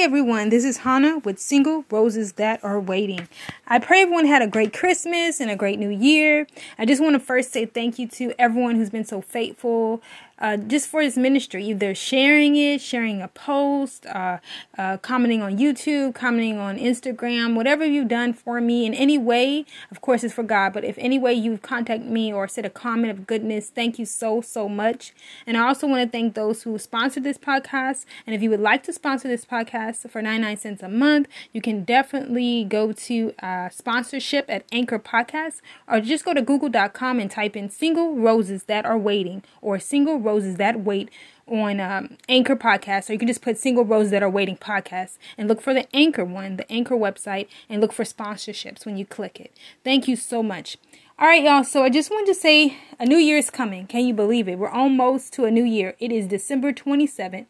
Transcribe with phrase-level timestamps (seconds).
[0.00, 3.28] Hey everyone, this is Hannah with Single Roses That Are Waiting.
[3.66, 6.46] I pray everyone had a great Christmas and a great New Year.
[6.78, 10.00] I just want to first say thank you to everyone who's been so faithful
[10.40, 14.38] uh, just for this ministry, either sharing it, sharing a post, uh,
[14.78, 19.66] uh, commenting on YouTube, commenting on Instagram, whatever you've done for me in any way.
[19.90, 22.70] Of course, it's for God, but if any way you've contacted me or said a
[22.70, 25.12] comment of goodness, thank you so, so much.
[25.46, 28.06] And I also want to thank those who sponsored this podcast.
[28.26, 31.60] And if you would like to sponsor this podcast for 99 cents a month, you
[31.60, 37.30] can definitely go to uh, sponsorship at Anchor Podcast or just go to google.com and
[37.30, 41.10] type in single roses that are waiting or single roses that wait
[41.46, 45.18] on um, Anchor Podcast, or you can just put Single Roses That Are Waiting Podcast
[45.36, 49.04] and look for the Anchor one, the Anchor website, and look for sponsorships when you
[49.04, 49.52] click it.
[49.82, 50.76] Thank you so much.
[51.18, 51.64] All right, y'all.
[51.64, 53.86] So I just wanted to say a new year is coming.
[53.86, 54.58] Can you believe it?
[54.58, 55.96] We're almost to a new year.
[55.98, 57.46] It is December 27th.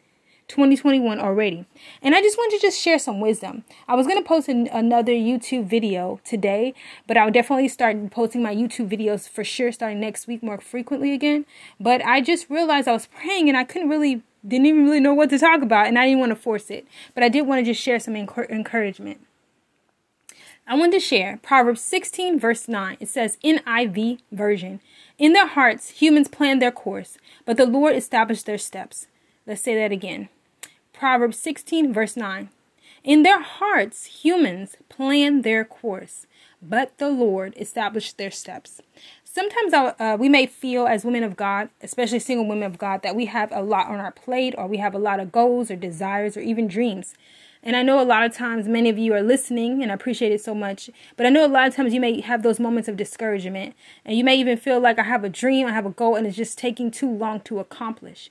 [0.50, 1.64] 2021 already.
[2.02, 3.64] And I just wanted to just share some wisdom.
[3.88, 6.74] I was going to post an, another YouTube video today,
[7.06, 11.14] but I'll definitely start posting my YouTube videos for sure starting next week more frequently
[11.14, 11.46] again.
[11.78, 15.14] But I just realized I was praying and I couldn't really, didn't even really know
[15.14, 16.86] what to talk about and I didn't want to force it.
[17.14, 19.20] But I did want to just share some encouragement.
[20.66, 22.96] I want to share Proverbs 16, verse 9.
[23.00, 24.80] It says, NIV version,
[25.18, 29.06] In their hearts, humans plan their course, but the Lord established their steps.
[29.46, 30.28] Let's say that again.
[31.00, 32.50] Proverbs 16, verse 9.
[33.04, 36.26] In their hearts, humans plan their course,
[36.60, 38.82] but the Lord established their steps.
[39.24, 43.16] Sometimes uh, we may feel, as women of God, especially single women of God, that
[43.16, 45.76] we have a lot on our plate, or we have a lot of goals, or
[45.76, 47.14] desires, or even dreams.
[47.62, 50.32] And I know a lot of times many of you are listening, and I appreciate
[50.32, 50.90] it so much.
[51.16, 54.18] But I know a lot of times you may have those moments of discouragement, and
[54.18, 56.36] you may even feel like I have a dream, I have a goal, and it's
[56.36, 58.30] just taking too long to accomplish.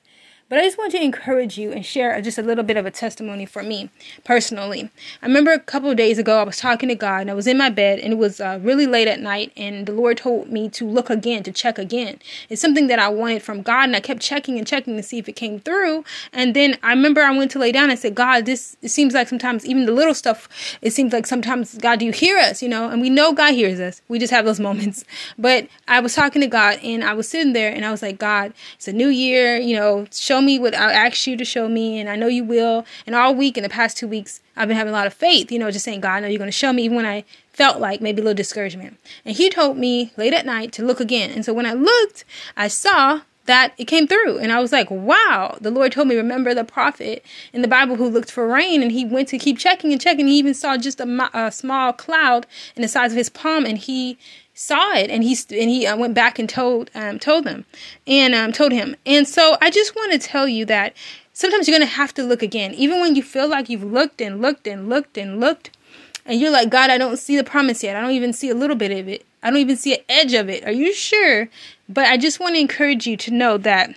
[0.49, 2.91] But I just want to encourage you and share just a little bit of a
[2.91, 3.91] testimony for me
[4.23, 4.89] personally.
[5.21, 7.45] I remember a couple of days ago, I was talking to God and I was
[7.45, 9.53] in my bed and it was uh, really late at night.
[9.55, 12.17] And the Lord told me to look again, to check again.
[12.49, 15.19] It's something that I wanted from God and I kept checking and checking to see
[15.19, 16.03] if it came through.
[16.33, 19.13] And then I remember I went to lay down and said, God, this, it seems
[19.13, 20.49] like sometimes even the little stuff,
[20.81, 22.63] it seems like sometimes, God, do you hear us?
[22.63, 24.01] You know, and we know God hears us.
[24.07, 25.05] We just have those moments.
[25.37, 28.17] But I was talking to God and I was sitting there and I was like,
[28.17, 31.43] God, it's a new year, you know, show show me what I asked you to
[31.43, 32.85] show me, and I know you will.
[33.05, 35.51] And all week in the past two weeks, I've been having a lot of faith,
[35.51, 37.25] you know, just saying, God, I know you're going to show me, even when I
[37.51, 38.97] felt like maybe a little discouragement.
[39.25, 41.31] And He told me late at night to look again.
[41.31, 42.23] And so when I looked,
[42.55, 44.37] I saw that it came through.
[44.37, 47.97] And I was like, wow, the Lord told me, remember the prophet in the Bible
[47.97, 50.27] who looked for rain and he went to keep checking and checking.
[50.27, 52.45] He even saw just a, a small cloud
[52.77, 54.17] in the size of his palm and he
[54.59, 57.63] saw it and he and he uh, went back and told um, told them
[58.05, 58.93] and um, told him.
[59.05, 60.93] And so i just want to tell you that
[61.31, 62.73] sometimes you're going to have to look again.
[62.73, 65.77] Even when you feel like you've looked and looked and looked and looked
[66.25, 67.95] and you're like god i don't see the promise yet.
[67.95, 69.25] I don't even see a little bit of it.
[69.41, 70.65] I don't even see an edge of it.
[70.65, 71.47] Are you sure?
[71.87, 73.95] But i just want to encourage you to know that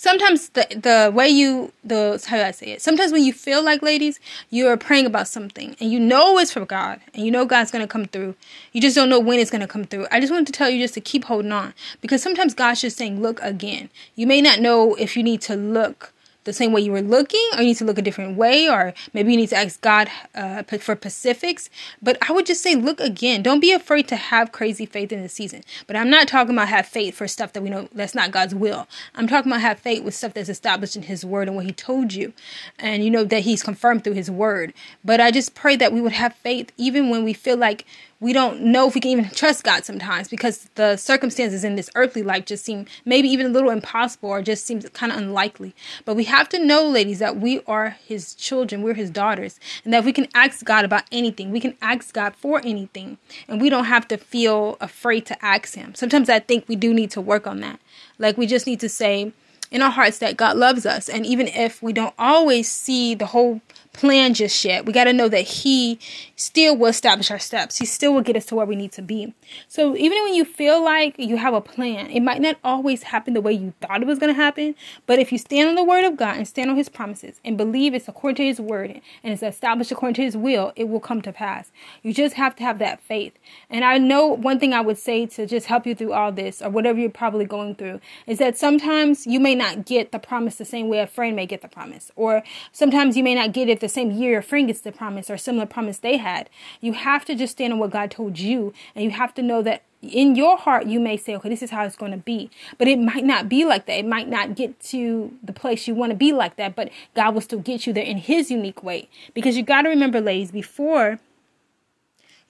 [0.00, 2.80] sometimes the the way you the how do I say it?
[2.80, 4.18] Sometimes when you feel like ladies,
[4.48, 7.70] you are praying about something and you know it's from God and you know God's
[7.70, 8.34] gonna come through.
[8.72, 10.06] You just don't know when it's gonna come through.
[10.10, 12.96] I just wanted to tell you just to keep holding on because sometimes God's just
[12.96, 13.90] saying, look again.
[14.16, 16.14] You may not know if you need to look
[16.44, 18.94] the same way you were looking, or you need to look a different way, or
[19.12, 21.68] maybe you need to ask God uh, for specifics.
[22.00, 23.42] But I would just say, look again.
[23.42, 25.62] Don't be afraid to have crazy faith in the season.
[25.86, 28.54] But I'm not talking about have faith for stuff that we know that's not God's
[28.54, 28.88] will.
[29.14, 31.72] I'm talking about have faith with stuff that's established in His Word and what He
[31.72, 32.32] told you,
[32.78, 34.72] and you know that He's confirmed through His Word.
[35.04, 37.84] But I just pray that we would have faith even when we feel like
[38.20, 41.88] we don't know if we can even trust God sometimes because the circumstances in this
[41.94, 45.74] earthly life just seem maybe even a little impossible or just seems kind of unlikely.
[46.04, 49.94] But we have to know, ladies, that we are His children, we're His daughters, and
[49.94, 51.50] that we can ask God about anything.
[51.50, 53.16] We can ask God for anything,
[53.48, 55.94] and we don't have to feel afraid to ask Him.
[55.94, 57.80] Sometimes I think we do need to work on that.
[58.18, 59.32] Like we just need to say,
[59.70, 61.08] in our hearts that God loves us.
[61.08, 63.60] And even if we don't always see the whole
[64.00, 64.86] plan just yet.
[64.86, 65.98] We got to know that He
[66.34, 67.76] still will establish our steps.
[67.76, 69.34] He still will get us to where we need to be.
[69.68, 73.34] So even when you feel like you have a plan, it might not always happen
[73.34, 74.74] the way you thought it was going to happen.
[75.06, 77.58] But if you stand on the Word of God and stand on His promises and
[77.58, 81.00] believe it's according to His Word and it's established according to His will, it will
[81.00, 81.70] come to pass.
[82.02, 83.34] You just have to have that faith.
[83.68, 86.62] And I know one thing I would say to just help you through all this
[86.62, 90.56] or whatever you're probably going through is that sometimes you may not get the promise
[90.56, 92.42] the same way a friend may get the promise, or
[92.72, 95.36] sometimes you may not get it the same year your friend gets the promise or
[95.36, 96.48] similar promise they had.
[96.80, 99.62] You have to just stand on what God told you, and you have to know
[99.62, 102.50] that in your heart you may say okay this is how it's going to be.
[102.78, 103.98] But it might not be like that.
[103.98, 107.34] It might not get to the place you want to be like that but god
[107.34, 109.08] will still get you there in his unique way.
[109.34, 111.18] Because you got to remember ladies before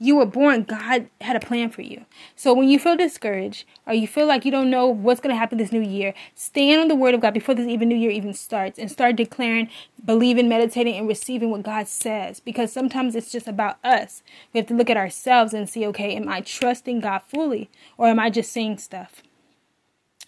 [0.02, 2.06] you were born, God had a plan for you.
[2.34, 5.38] So when you feel discouraged or you feel like you don't know what's going to
[5.38, 8.10] happen this new year, stand on the word of God before this even new year
[8.10, 9.68] even starts and start declaring,
[10.02, 12.40] believing, meditating, and receiving what God says.
[12.40, 14.22] Because sometimes it's just about us.
[14.54, 17.68] We have to look at ourselves and see, okay, am I trusting God fully
[17.98, 19.22] or am I just saying stuff?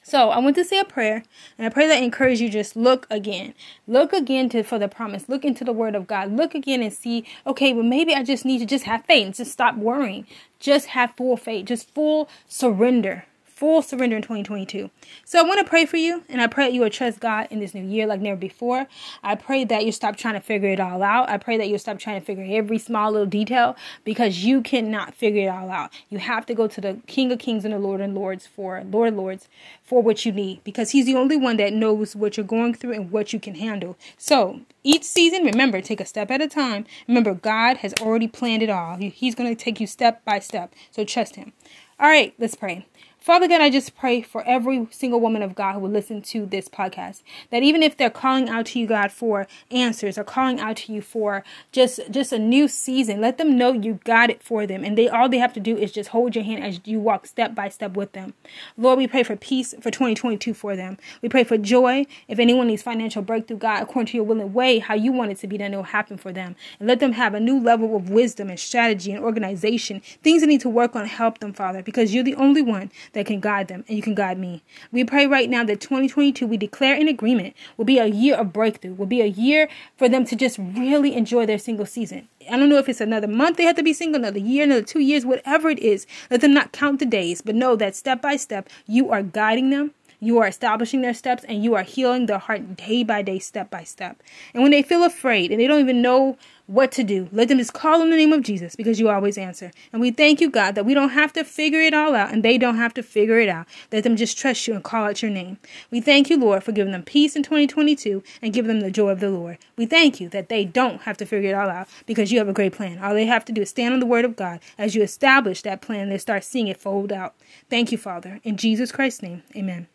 [0.03, 1.23] So I want to say a prayer,
[1.57, 3.55] and I pray that I encourage you just look again.
[3.87, 5.29] Look again to for the promise.
[5.29, 6.33] Look into the word of God.
[6.33, 9.35] Look again and see, okay, well maybe I just need to just have faith and
[9.35, 10.27] just stop worrying.
[10.59, 14.91] Just have full faith, just full surrender full surrender in 2022.
[15.25, 17.49] So I want to pray for you, and I pray that you will trust God
[17.51, 18.87] in this new year like never before.
[19.23, 21.29] I pray that you stop trying to figure it all out.
[21.29, 25.15] I pray that you stop trying to figure every small little detail because you cannot
[25.15, 25.93] figure it all out.
[26.09, 28.83] You have to go to the King of Kings and the Lord and Lords for
[28.85, 29.49] Lord Lords
[29.83, 32.93] for what you need because He's the only one that knows what you're going through
[32.93, 33.97] and what you can handle.
[34.17, 36.87] So each season, remember, take a step at a time.
[37.07, 38.97] Remember, God has already planned it all.
[38.97, 40.75] He's going to take you step by step.
[40.91, 41.53] So trust Him.
[42.01, 42.87] All right, let's pray.
[43.23, 46.45] Father God, I just pray for every single woman of God who will listen to
[46.45, 47.23] this podcast.
[47.51, 50.93] That even if they're calling out to you, God, for answers or calling out to
[50.93, 54.83] you for just just a new season, let them know you got it for them.
[54.83, 57.29] And they all they have to do is just hold your hand as you walk
[57.29, 58.35] step by step with them.
[58.77, 60.99] Lord, we pray for peace for 2022 for them.
[61.23, 62.07] We pray for joy.
[62.27, 65.31] If anyone needs financial breakthrough, God, according to your will and way, how you want
[65.31, 66.57] it to be done, it will happen for them.
[66.81, 70.01] And let them have a new level of wisdom and strategy and organization.
[70.25, 73.27] Things they need to work on, help them, Father, because you're the only one that
[73.27, 74.63] can guide them and you can guide me.
[74.91, 78.53] We pray right now that 2022, we declare in agreement, will be a year of
[78.53, 82.29] breakthrough, will be a year for them to just really enjoy their single season.
[82.51, 84.83] I don't know if it's another month they have to be single, another year, another
[84.83, 86.07] two years, whatever it is.
[86.31, 89.71] Let them not count the days, but know that step by step, you are guiding
[89.71, 89.93] them.
[90.21, 93.71] You are establishing their steps and you are healing their heart day by day, step
[93.71, 94.23] by step.
[94.55, 96.39] And when they feel afraid and they don't even know
[96.73, 97.29] what to do.
[97.33, 99.73] Let them just call on the name of Jesus because you always answer.
[99.93, 102.43] And we thank you, God, that we don't have to figure it all out and
[102.43, 103.67] they don't have to figure it out.
[103.93, 105.59] Let them just trust you and call out your name.
[105.91, 109.11] We thank you, Lord, for giving them peace in 2022 and giving them the joy
[109.11, 109.59] of the Lord.
[109.77, 112.49] We thank you that they don't have to figure it all out because you have
[112.49, 112.99] a great plan.
[112.99, 115.61] All they have to do is stand on the word of God as you establish
[115.63, 116.09] that plan.
[116.09, 117.35] They start seeing it fold out.
[117.69, 118.41] Thank you, Father.
[118.45, 119.89] In Jesus Christ's name, amen.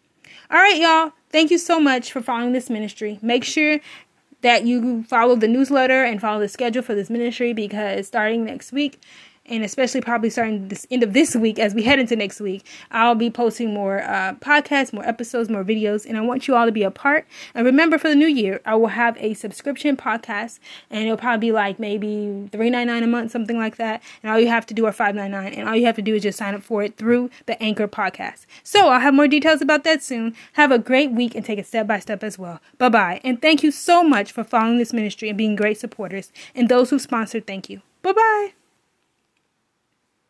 [0.49, 1.13] All right, y'all.
[1.29, 3.19] Thank you so much for following this ministry.
[3.21, 3.79] Make sure
[4.41, 8.71] that you follow the newsletter and follow the schedule for this ministry because starting next
[8.71, 9.01] week
[9.47, 12.65] and especially probably starting this end of this week as we head into next week,
[12.91, 16.65] I'll be posting more uh, podcasts, more episodes, more videos, and I want you all
[16.65, 17.27] to be a part.
[17.53, 20.59] And remember, for the new year, I will have a subscription podcast,
[20.89, 24.01] and it'll probably be like maybe three ninety nine a month, something like that.
[24.23, 26.01] And all you have to do are five ninety nine, and all you have to
[26.01, 28.45] do is just sign up for it through the Anchor podcast.
[28.63, 30.35] So I'll have more details about that soon.
[30.53, 32.59] Have a great week and take it step by step as well.
[32.77, 36.31] Bye bye, and thank you so much for following this ministry and being great supporters.
[36.55, 37.81] And those who sponsored, thank you.
[38.01, 38.66] Bye bye.